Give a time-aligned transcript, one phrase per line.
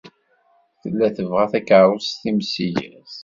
[0.81, 3.13] Tella tebɣa takeṛṛust timsigert.